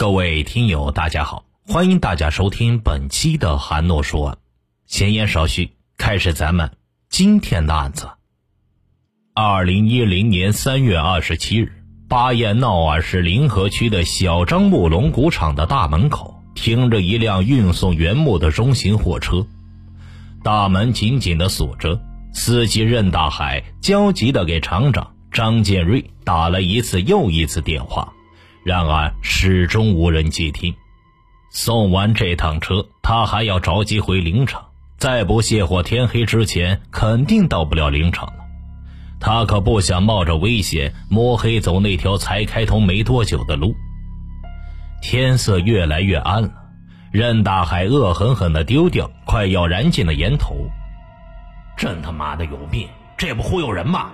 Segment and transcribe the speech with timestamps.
[0.00, 4.38] 各位听友，大家好，欢迎大家收听本期的韩诺说案。
[4.86, 6.70] 闲言少叙，开始咱们
[7.10, 8.08] 今天的案子。
[9.34, 11.70] 二零一零年三月二十七日，
[12.08, 19.46] 巴彦淖尔市临河区的小张木龙骨厂的大门口停着一辆运送原木的中型货车，
[20.42, 22.00] 大门紧紧的锁着。
[22.32, 28.14] 司机任大海焦急地给厂长张建瑞打了一次又一次电话，
[28.64, 30.74] 然而始终无人接听。
[31.50, 34.66] 送完这趟车，他还要着急回林场，
[34.98, 38.34] 再不卸货，天黑之前肯定到不了林场了。
[39.18, 43.74] 他可不想冒着危险摸黑走那条才开通没多久的路。
[45.02, 46.52] 天色越来越暗了，
[47.10, 50.54] 任大海恶狠狠地丢掉快要燃尽的烟头。
[51.76, 52.88] 真他妈的有病！
[53.16, 54.10] 这不忽悠人吗？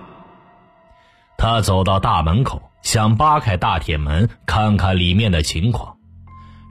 [1.37, 5.95] 他走到大门口，想扒开大铁门看看里面的情况。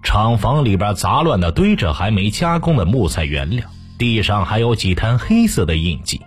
[0.02, 3.66] 厂房里边杂乱的堆着还没加工的木材原料，
[3.98, 6.20] 地上还有几滩黑色的印记。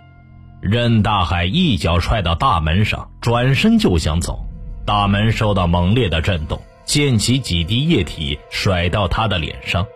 [0.60, 4.46] 任大海一脚踹到大门上，转身就想走。
[4.84, 9.86] 大门受到猛烈的震动，溅起几滴液体，甩到他的脸上。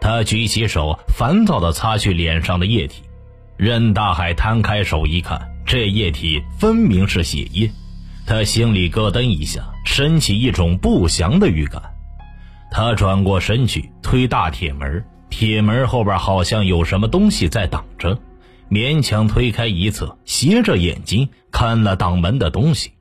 [0.00, 3.02] 他举起手，烦躁地擦去脸上的液体。
[3.56, 7.70] 任大海摊开手一看，这液体分明是血液，
[8.26, 11.80] 他心里咯噔一下，升起一种不祥的预感。
[12.70, 18.18] 他转过身去推大铁门，铁门后边好像有什么东西在挡着，
[18.68, 22.92] 勉强推开一侧，斜着眼睛看了挡门的东西。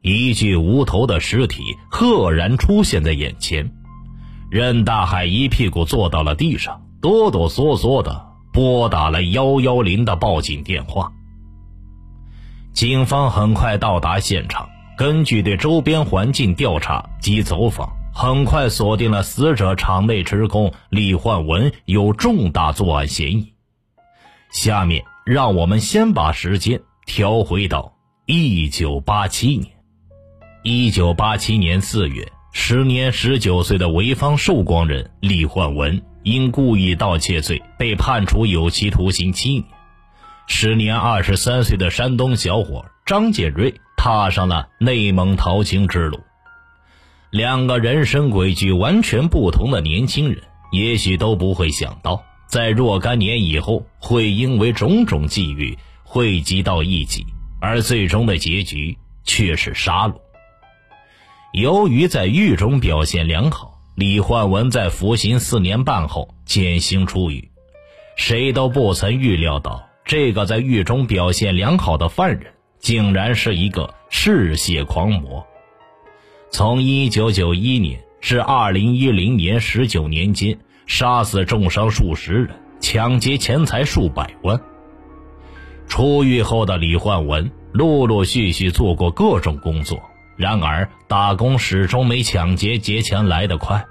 [0.00, 3.72] 一具无头的尸体赫然出现在眼前，
[4.48, 8.28] 任大海一屁股坐到了地上，哆哆嗦嗦的。
[8.50, 11.12] 拨打了幺幺零的报警电话。
[12.78, 23.52] 警方很快到达现场，根据对周边环境调查及走访，很快锁定了死者厂内职工李焕文有重大作案嫌疑。
[24.52, 27.94] 下面让我们先把时间调回到
[28.26, 29.72] 一九八七年。
[30.62, 36.00] 一九八七年四月，时年十九岁的潍坊寿光人李焕文。
[36.22, 39.64] 因故意盗窃罪被判处有期徒刑七年。
[40.48, 46.18] 时年二十三岁的山东小伙张建瑞踏上了内蒙淘金之路。
[47.30, 50.42] 两个人生轨迹完全不同的年轻人，
[50.72, 57.24] 也许都不会想到，在若干年以后会因为种种际遇汇集到一起，
[57.60, 60.14] 而最终的结局却是杀戮。
[61.52, 63.74] 由于在狱中表现良好。
[63.94, 67.50] 李焕文在服刑四年半后减刑出狱，
[68.14, 72.46] 谁都不曾预料到，这个在狱中表现良好的犯人，
[72.78, 75.46] 竟然是一个嗜血狂魔。
[76.50, 82.48] 从1991年至2010年19年间，杀死重伤数十人，
[82.80, 84.58] 抢劫钱财数百万。
[85.88, 90.00] 出狱后的李焕文陆陆续续做过各种工作。
[90.38, 93.84] 然而，打工始终没抢劫劫钱来得快。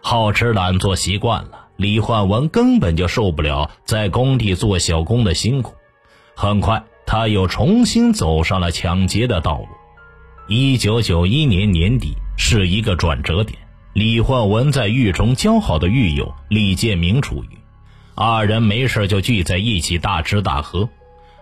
[0.00, 5.74] 好吃懒做习惯了，李焕文根本就受不了在工地做小工的辛苦。
[6.34, 9.68] 很快，他又重新走上了抢劫的道路。
[10.48, 13.56] 一九九一年年底是一个转折点，
[13.92, 17.58] 李焕文在狱中交好的狱友李建明出狱，
[18.16, 20.88] 二人没事就聚在一起大吃大喝。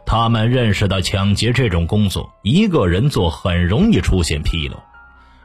[0.05, 4.77] 他们认识到抢劫这种工作，一个人做很容易出现纰漏，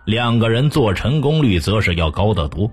[0.04, 2.70] 两个人做成功率则是要高得多。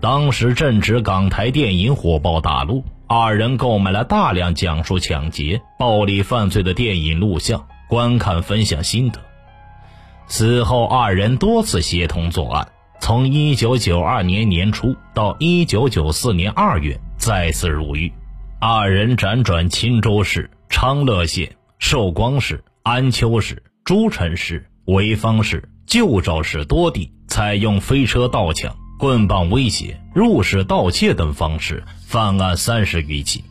[0.00, 9.20] 当时正值港台电影火爆大陆，二人购买了大量讲述抢劫、暴力犯罪的电影录像，观看分享心得。
[10.26, 12.68] 此后，二人多次协同作案，
[13.00, 18.12] 从1992年年初到1994年2月再次入狱。
[18.60, 20.50] 二人辗转青州市。
[20.68, 33.44] 昌乐县、寿光市、安丘市、诸城市、潍坊市、旧赵市多地，采用飞车盗抢、棍棒威胁、入室盗窃等方式犯案三十余起。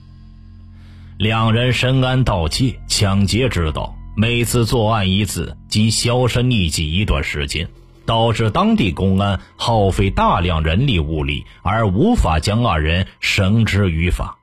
[1.17, 7.69] 两人深谙盗窃、抢劫之道，每次作案一次即销声匿迹一段时间，
[8.05, 14.37] 导致当地公安耗费大量人力物力，而无法将二人绳之于法。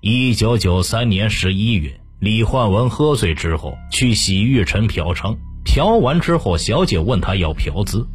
[0.00, 8.06] 一九九三年十一月，李焕文喝醉之后去洗浴城嫖娼，嫖完之后，小姐问他要嫖资。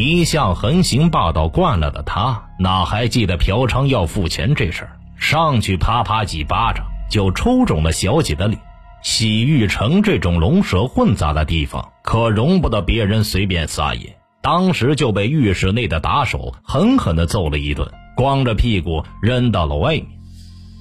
[0.00, 4.92] 一向横行霸道惯了的他，哪还记得嫖娼要付钱这事儿？
[5.16, 8.60] 上去啪啪几巴掌，就抽肿了小姐的脸。
[9.02, 14.16] 洗浴城这种龙蛇混杂的地方，可容不得别人随便撒野。
[14.40, 20.06] 当时就被浴室内的打手狠狠地揍了一顿，光着屁股扔到了外面。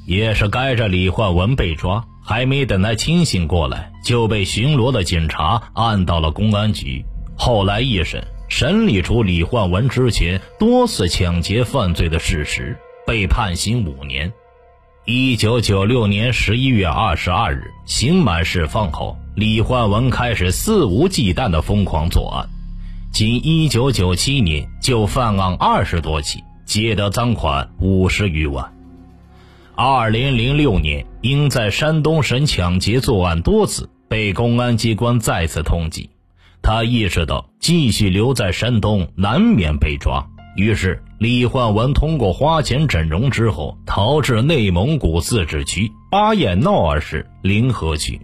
[0.06, 7.04] 也是该着李焕文被抓，还没等他清醒过来，就被巡逻的警察按到了公安局。
[7.36, 14.32] 后来一审，审理出李焕文之前多次抢劫犯罪的事实，被判刑五年。
[15.06, 22.50] 一九九六年十一月二十二日，刑满释放后，李焕文开始肆无忌惮的疯狂作案。
[23.14, 28.74] 仅一九九七年就犯案二十多起，劫得赃款五十余万。
[29.76, 36.10] 二零零六年，因在山东省抢劫作案多次，被公安机关再次通缉。
[36.68, 40.28] 他意识到继续留在山东难免被抓，
[40.58, 48.20] 于是李焕文通过花钱整容之后，逃至内蒙古自治区巴彦淖尔市临河区。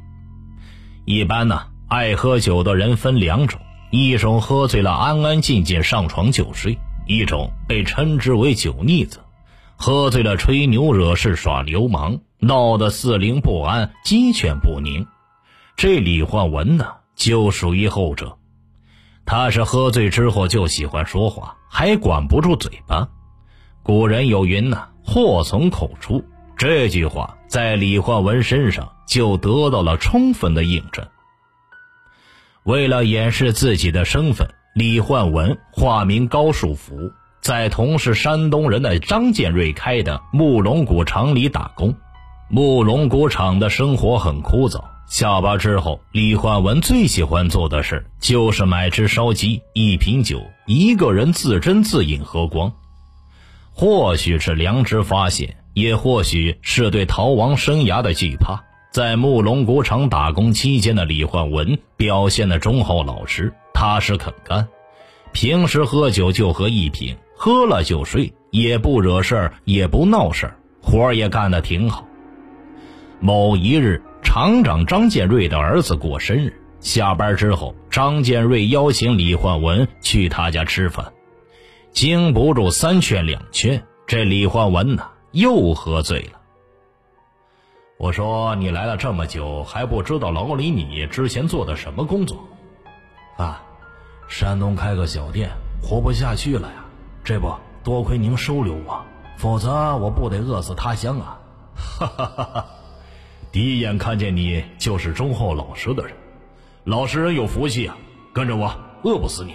[1.06, 3.62] 一般呢，爱喝酒的人分两种。
[3.92, 9.20] 一种喝醉了安安静静上床就睡，一种被称之为酒腻子，
[9.78, 15.08] 喝醉了吹牛惹事耍流氓，闹得四邻不安鸡犬不宁。
[15.78, 18.38] 这李焕文呢，就属于后者。
[19.26, 23.08] 他是喝醉之后就喜欢说话，还管不住嘴巴。
[23.82, 26.24] 古人有云呐：“祸从口出。”
[26.56, 31.06] 这句话在李焕文身上就得到了充分的印证。
[32.64, 37.12] 为了掩饰自己的身份，李焕文化名高树福，
[37.42, 41.96] 在同是山东人的张建瑞开的木龙骨厂里打工。
[42.50, 44.82] 木龙骨厂的生活很枯燥，
[45.14, 52.74] 下班之后，李焕文最喜欢做的事就是买只烧鸡、一瓶酒，一个人自斟自饮喝光。
[53.72, 58.60] 或许是良知发现，也或许是对逃亡生涯的惧怕。
[58.92, 64.68] 在木龙谷厂打工期间的李焕文表现的忠厚老实、踏实肯干，
[65.32, 72.04] 平时喝酒就喝一瓶，喝了就睡，也不惹事儿，也不闹事儿，活儿也干得挺好。
[73.20, 74.02] 某一日，
[74.34, 81.14] 厂长张建瑞的儿子过生日，下班之后，张建瑞邀请李焕文去他家吃饭，
[81.92, 86.40] 经不住三劝两劝，这李焕文呢又喝醉了。
[88.00, 92.44] 我说你来了这么久还不知道老李你之前做的什么工作？
[93.38, 93.62] 啊，
[94.28, 96.86] 山东开个小店活不下去了呀，
[97.24, 97.54] 这不
[97.84, 99.00] 多亏您收留我，
[99.38, 101.40] 否则我不得饿死他乡啊！
[101.76, 102.66] 哈哈哈哈！
[103.54, 106.14] 第一眼看见你就是忠厚老实的人，
[106.86, 107.96] 老实人有福气啊！
[108.34, 109.54] 跟着我，饿不死你。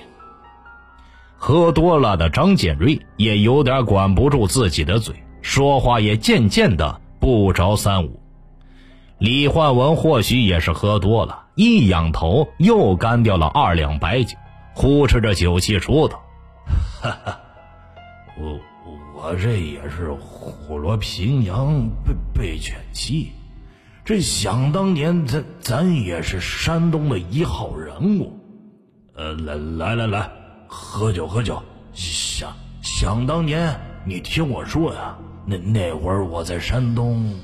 [1.37, 8.23] 喝多了的张建瑞也有点管不住自己的嘴，说话也渐渐的不着三五。
[9.19, 14.37] 李焕文或许也是喝多了，一仰头又干掉了二两白酒，
[14.75, 16.23] 呼哧着酒气说道
[17.03, 17.41] ：“哈哈，
[18.39, 18.61] 我
[19.17, 23.33] 我这也是虎落平阳被被犬欺，
[24.09, 28.41] 这想当年咱咱也是山东的一号人物。
[29.15, 30.31] 呃，来来来来，
[30.67, 31.63] 喝酒喝酒。
[31.93, 32.51] 想
[32.81, 37.39] 想当年，你听我说呀，那那会儿我在山东。”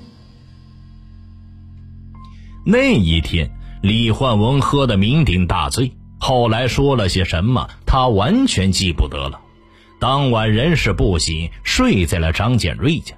[2.64, 3.50] 那一天，
[3.82, 9.38] 李焕文喝得酩酊大醉，后来说了些什么，他完全记不得了。
[10.00, 13.16] 当晚人事不省，睡在了张建瑞家。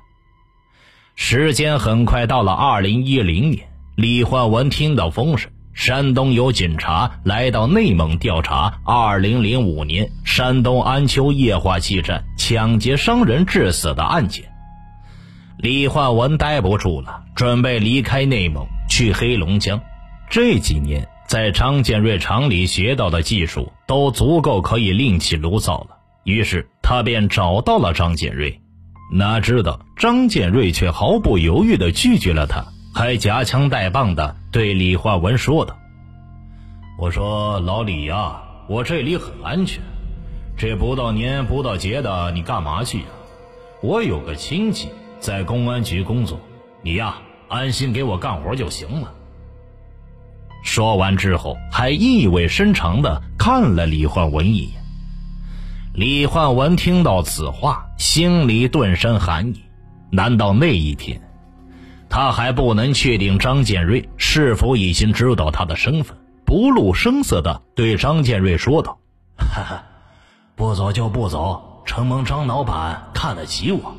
[1.18, 14.44] 时间很快到了二零一零年，李焕文听到风声，山东有警察来到内蒙调查二零零五年山东安丘液化气站抢劫伤人致死的案件。
[15.58, 18.66] 李焕文待不住了，准备离开内蒙。
[18.88, 19.80] 去黑龙江，
[20.30, 25.96] 这几年在张建瑞厂里学到的技术都足够可以另起炉灶了。
[26.25, 28.61] 于是他便找到了张建瑞，
[29.10, 35.76] 哪知道张建瑞却毫不犹豫地拒绝了他，还夹枪带棒地对李焕文说道
[36.98, 39.82] ：“我说老李呀，我这里很安全，
[40.56, 43.06] 这不到年不到节的，你干嘛去呀？
[43.82, 44.88] 我有个亲戚
[45.20, 46.38] 在公安局工作，
[46.82, 47.16] 你呀。”
[47.48, 49.12] 安心给我干活就行了。
[50.64, 54.75] 说完之后，还意味深长的看了李焕文一眼。
[55.97, 59.62] 李焕文听到此话，心里顿生寒意。
[60.11, 61.19] 难道那一天，
[62.11, 66.15] 他还不能确定张建瑞是否已经知道他的身份？
[66.45, 68.99] 不露声色的对张建瑞说道
[69.41, 69.85] ：“哈哈，
[70.55, 73.97] 不走就不走，承蒙张老板看得起我。”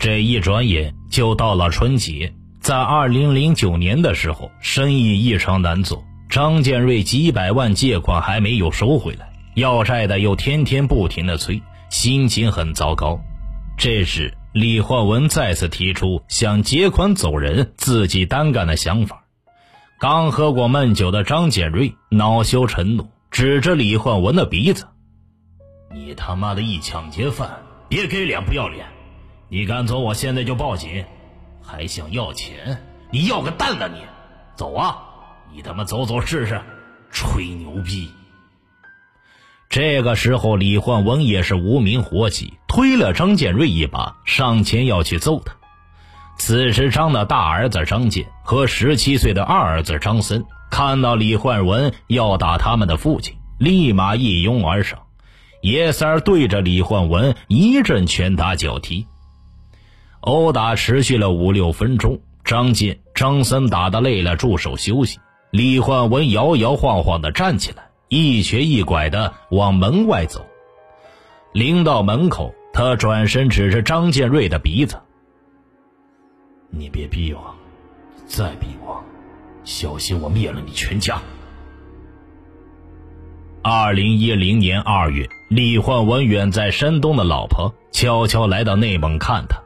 [0.00, 6.02] 这一转眼就到了春节，在二零零九年的时候，生意异常难做。
[6.30, 9.27] 张建瑞几百万借款还没有收回来，
[9.58, 11.60] 要债的又天天不停的催，
[11.90, 13.18] 心情很糟糕。
[13.76, 19.24] 这时，李焕文再次提出想结款走人、自己单干的想法。
[19.98, 24.86] 刚喝过闷酒的张建瑞恼羞成怒，指着李焕文的鼻子
[25.92, 28.86] ：“你他妈的一抢劫犯，别给脸不要脸！
[29.48, 31.04] 你敢走，我现在就报警！
[31.60, 32.80] 还想要钱？
[33.10, 33.88] 你要个蛋呢！
[33.88, 34.02] 你
[34.54, 34.98] 走啊！
[35.52, 36.60] 你他妈走走试试！
[37.10, 38.08] 吹牛逼！”
[39.68, 45.52] 这个时候，李焕文也是无名火起，推了张建瑞一把，上前要去揍他。
[46.38, 55.00] 此时，张的大儿子张建和十七岁的二儿子张森看到李焕文要打他们的父亲，立马一拥而上。
[55.60, 59.06] 爷三儿对着李焕文一阵拳打脚踢，
[60.20, 62.20] 殴打持续了五六分钟。
[62.44, 65.18] 张建、张森打得累了，住手休息。
[65.50, 67.87] 李焕文摇摇晃晃地站起来。
[68.08, 70.46] 一瘸一拐的往门外走，
[71.52, 74.98] 临到门口，他转身指着张建瑞的鼻子
[76.70, 77.54] ：“你别逼我，
[78.26, 79.02] 再逼我，
[79.62, 81.20] 小心我灭了你全家。”
[83.60, 89.60] 二零一零年二月，李焕文远在山东的老婆悄悄来到内蒙看他。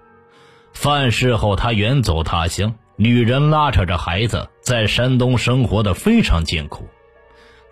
[0.72, 6.88] 犯事后，他远走他乡，女人拉扯着孩子在山东生活的非常艰苦。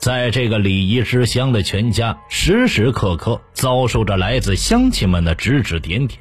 [0.01, 6.19] 在这个礼仪之乡的全家，时时刻刻遭受着来自乡亲们的指指点点。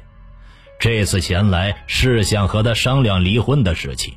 [0.78, 4.14] 这次前来是想和他商量离婚的事情。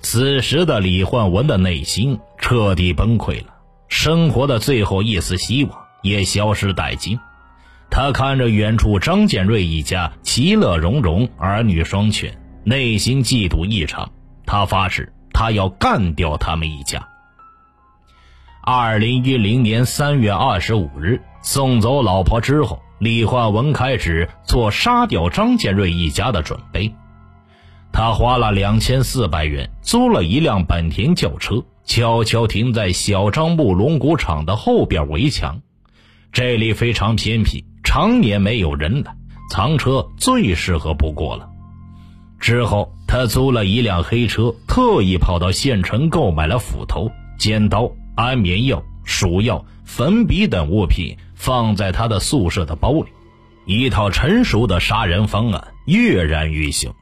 [0.00, 3.52] 此时的李焕文的内心彻底崩溃了，
[3.88, 7.18] 生活的最后一丝希望也消失殆尽。
[7.90, 14.12] 他看着远处张建瑞一家其乐融融，儿女双全，内心嫉妒异常。
[14.46, 17.08] 他发誓，他要干掉他们一家。
[18.62, 26.94] 二零一零年三月二十五日，送走老婆之后，李焕文开始做杀掉张建瑞一家的准备。
[27.90, 35.58] 他花了两千四百元租了一辆本田轿车，悄悄停在小张木龙骨厂的后边围墙。
[36.30, 39.16] 这里非常偏僻，常年没有人来，
[39.50, 41.48] 藏车最适合不过了。
[42.38, 47.90] 之后，他租了一辆黑车，特意跑到县城购买了斧头、尖刀。
[48.20, 53.08] 安眠药、鼠药、粉笔等物品放在他的宿舍的包里，
[53.64, 56.94] 一套成熟的杀人方案跃然于胸。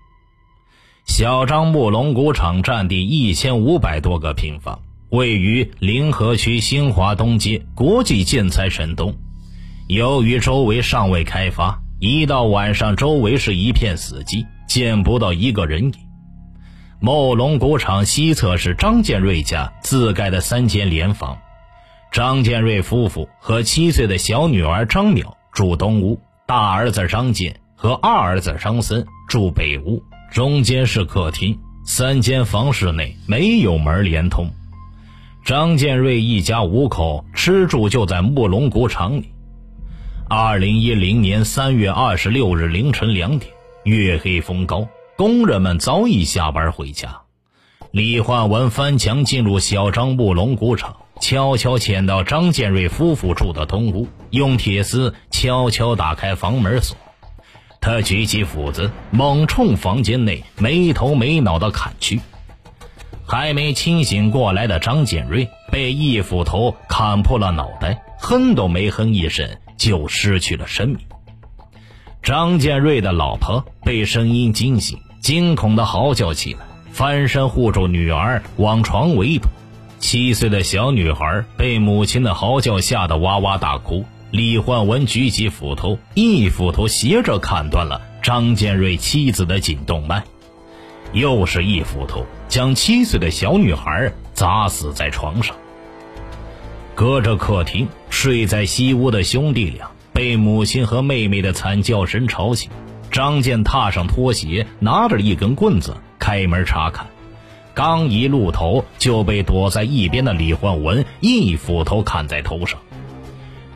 [1.06, 4.78] 小张木龙骨厂占地一千五百多个平方，
[5.10, 9.12] 位于临河区新华东街国际建材城东。
[9.88, 15.92] 由于周围尚未开发，一到晚上周围是一片死寂，见不到一个人影。
[17.00, 21.38] 茂龙谷场西侧是张建瑞家自盖的三间连房，
[22.10, 30.02] 张建瑞夫妇和七岁的小女儿张淼住东屋，大儿子张建和二儿子张森住北屋。
[30.32, 34.50] 中间是客厅，三间房室内没有门连通。
[35.44, 39.32] 张建瑞一家五口吃住就在木龙谷场里。
[40.28, 43.52] 二零一零年三月二十六日凌晨两点，
[43.84, 44.88] 月黑风高。
[45.18, 47.22] 工人们早已下班回家，
[47.90, 56.96] 李焕文翻墙进入小张木龙骨厂，悄悄潜到张建瑞夫妇住的东屋，用铁丝悄悄打开房门锁。
[57.80, 62.20] 他举起斧子，猛冲房间内没头没脑的砍去。
[63.26, 70.98] 还没清醒过来的张建瑞被一斧头砍破了脑袋，哼都没哼一声就失去了生命。
[72.22, 74.96] 张建瑞的老婆被声音惊醒。
[75.20, 76.60] 惊恐的嚎叫起来，
[76.92, 79.48] 翻身护住女儿，往床围堵。
[79.98, 84.04] 七岁的小女孩被母亲的嚎叫吓得哇哇大哭。
[84.30, 90.22] 李焕文举起斧头，一斧头斜着砍断了张建瑞妻子的颈动脉，
[91.12, 95.56] 又是一斧头将七岁的小女孩砸死在床上。
[96.94, 102.70] 隔着客厅睡在西屋的兄弟俩被母亲和妹妹的惨叫声吵醒。
[103.10, 107.06] 张健踏上拖鞋，拿着一根棍子开门查看，
[107.74, 112.78] 刚一露头就被躲在一边的李焕文一斧头砍在头上。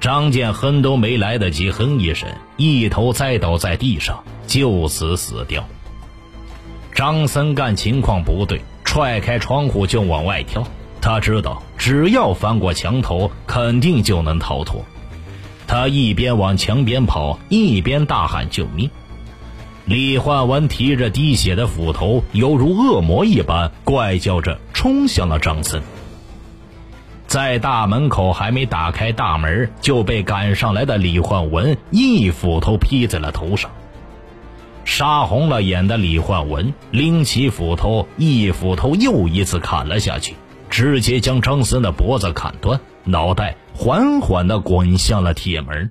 [0.01, 5.65] 张健哼都没来得及哼一声，一头栽倒在地上，就此死掉。
[6.95, 10.63] 张森干情况不对，踹开窗户就往外跳。
[11.01, 14.85] 他知道只要翻过墙头，肯定就能逃脱。
[15.67, 18.91] 他一边往墙边跑，一边大喊救命。
[19.85, 25.83] 李焕文提着滴血的斧头，犹如恶魔一般怪叫着冲向了张森。
[27.27, 33.71] 在大门口还没打开大门，就被赶上来的李焕文一斧头劈在了头上。
[34.85, 40.35] 杀红了眼的李焕文拎起斧头，一斧头又一次砍了下去，
[40.71, 45.91] 直接将张森的脖子砍断，脑袋缓缓地滚向了铁门。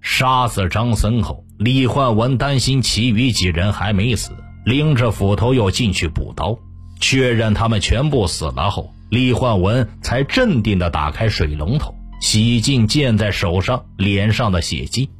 [0.00, 4.32] 杀死张森后，李焕文担心其余几人还没死，
[4.64, 6.58] 拎着斧头又进去补刀，
[7.00, 15.10] 确认他们全部死了后，李焕文才镇定地打开水龙头，洗净溅在手上、脸上的血迹。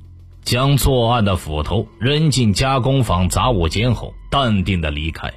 [0.44, 5.30] 将作案的斧头扔进加工坊杂物间后，淡定的离开。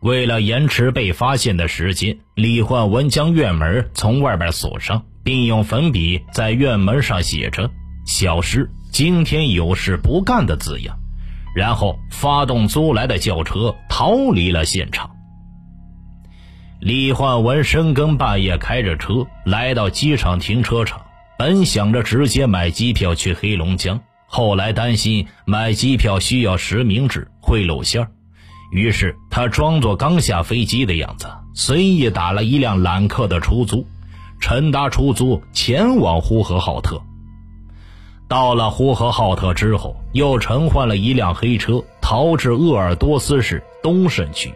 [0.00, 7.70] 为了延迟被发现的时间，李焕文将院门从外边锁上，并用粉笔在院门上写着
[8.06, 10.96] “小石今天有事不干”的字样，
[11.56, 15.10] 然后发动租来的轿车逃离了现场。
[16.78, 21.02] 李焕文深更半夜开着车来到机场停车场。
[21.36, 28.10] 本想着直接买机票去黑龙江，后来担心买机票需要实名制会露馅儿，
[28.72, 33.86] 于是他装作刚下飞机的样子，随意打了一辆揽客的出租，
[34.40, 37.02] 乘搭出租前往呼和浩特。
[38.28, 44.52] 到了呼和浩特之后，又乘换了一辆黑车逃至鄂尔多斯市东胜区，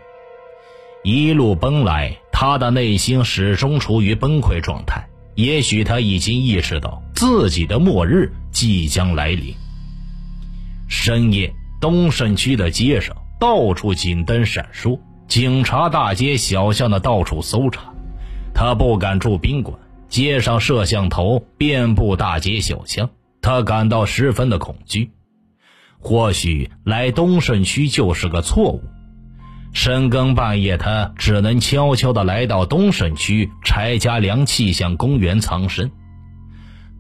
[1.05, 5.07] 一路奔来，他的内心始终处于崩溃状态。
[5.37, 9.55] 也许他已经意识到自己的末日即将来临。
[10.89, 14.99] 深夜，东胜区的街上到处警灯闪烁，
[15.29, 17.83] 警察大街小巷的到处搜查。
[18.53, 23.09] 他不敢住宾馆，街上摄像头遍布大街小巷，
[23.43, 25.11] 他感到十分的恐惧。
[25.99, 28.83] 或许来东胜区就是个错误。
[29.73, 35.93] 深更半夜，他只能悄悄地来到东胜区柴家梁气象公园藏身。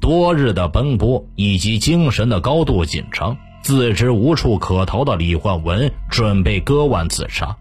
[0.00, 7.56] 多日的奔波以及精神的高度紧张，自知无处可逃的李焕文准备割腕自杀。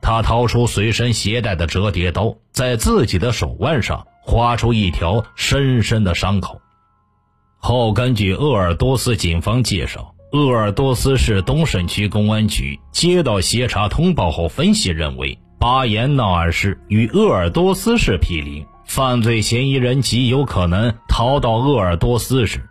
[0.00, 6.60] 他掏出随身携带的折叠刀，在自己的手腕上划出一条深深的伤口。
[7.66, 10.14] 后根据鄂尔多斯警方介绍。
[10.32, 22.68] 鄂尔多斯市东胜区公安局接到协查通报后，分析认为巴彦淖尔市与鄂尔多斯市毗邻，犯罪嫌疑人极有可能逃到鄂尔多斯市，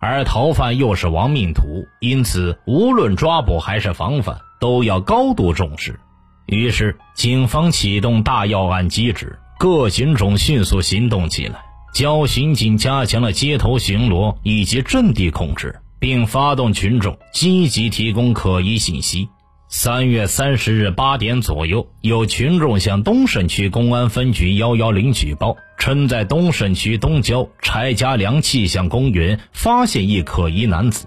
[0.00, 6.00] 而逃犯又是亡命徒，因此无论抓捕还是防范都要高度重视。
[6.46, 11.60] 于是，警方启动大要案机制，各警种迅速行动起来，
[11.92, 15.74] 交巡警加强了街头巡逻以及阵地控制。
[16.02, 19.28] 并发动群众积极提供可疑信息。
[19.68, 31.06] 三月三十日八点左右，有群众向东胜区公安分局幺幺零举报，称在东胜区东郊柴家梁气象公园发现一可疑男子。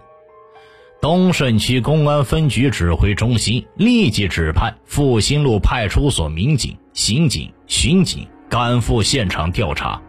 [1.01, 10.01] 东胜区公安分局指挥中心立即指派复兴路派出所民警、刑警、巡警赶赴现场调查，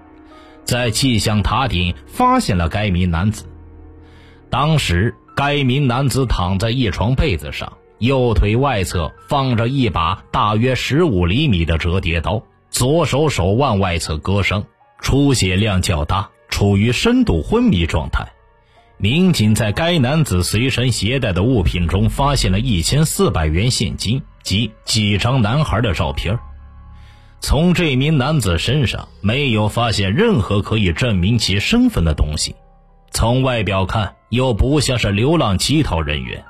[0.67, 3.47] 在气象塔顶发现了该名男子。
[4.51, 14.65] 当时，该名男子躺在一床被子上，右腿外侧放着一把大约十五厘米的折叠刀，左手手腕外侧割伤，
[15.01, 18.27] 出血量较大，处于深度昏迷状态。
[18.99, 26.39] 民警在该男子随身携带的物品中发现了一千四百元现金及几张男孩的照片。
[27.41, 32.55] 从这名男子身上没有发现任何可以证明其身份的东西。
[33.13, 36.45] 从外表看，又不像是流浪乞讨人员，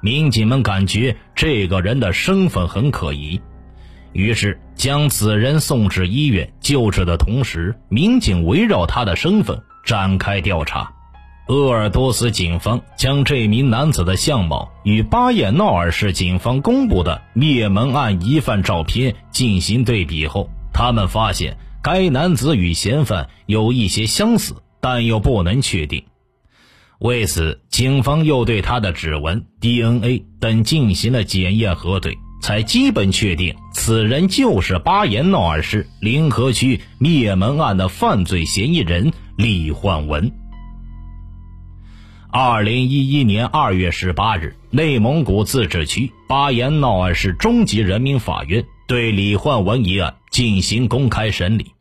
[0.00, 3.40] 民警们感觉这个人的身份很可疑，
[4.12, 10.92] 于是将此人送至医院救治的同时，民警围绕他的身份展开调查。
[11.48, 24.54] 鄂尔多斯警方将这名男子的相貌与巴彦淖尔市警方公布的灭门案疑犯照片进行对比后，他们发现该男子与嫌犯有一些相似。
[24.80, 26.04] 但又不能确定，
[27.00, 40.30] 为此，警方又对他的指纹、DNA 等进行了检验核对，才基本确定此人就是巴彦淖尔市临河区灭门案的犯罪嫌疑人李焕文。
[42.30, 51.72] 二零一一年二月十八日，内蒙古自治区巴彦淖尔市中级人民法院对李焕文一案进行公开审理。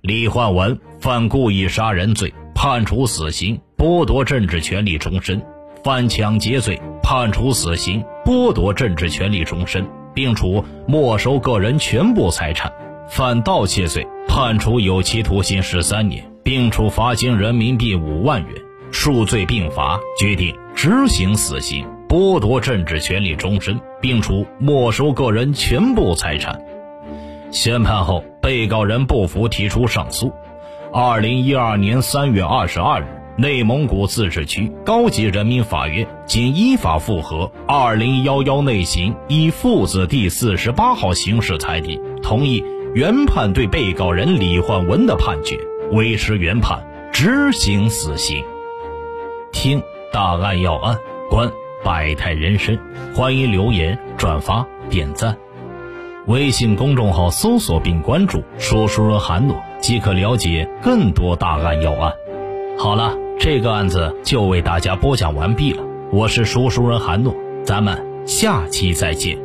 [0.00, 5.38] 李焕文犯故意杀人罪，判处死刑，剥夺政治权利终身；
[5.84, 12.72] 犯抢劫罪，判处死刑，剥夺政治权利终身，并处没收个人全部财产。
[13.08, 18.52] 犯盗窃罪，判处有期徒刑十三年，并处罚金人民币五万元。
[18.92, 26.60] 数罪并罚，决定执行死刑，剥夺政治权利终身，并处没收个人全部财产。
[27.50, 30.30] 宣判后，被告人不服，提出上诉。
[30.92, 42.62] 二零一二年三月二十二日，内蒙古自治区高级人民法院经依法复核二零幺幺内刑一父子第四十八号刑事裁定，同意
[42.94, 45.58] 原判对被告人李焕文的判决，
[45.92, 48.44] 维持原判，执行死刑。
[49.52, 49.80] 听
[50.12, 50.98] 大案要案，
[51.30, 51.48] 观
[51.84, 52.76] 百态人生，
[53.14, 55.36] 欢迎留言、转发、点赞。
[56.26, 62.12] 微信公众号搜索并关注“说书人韩诺”，即可了解更多大案要案。
[62.78, 65.82] 好了，这个案子就为大家播讲完毕了。
[66.10, 67.34] 我是说书人韩诺，
[67.64, 69.38] 咱们下期再见。